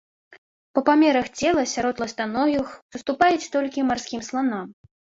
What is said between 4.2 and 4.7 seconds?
сланам.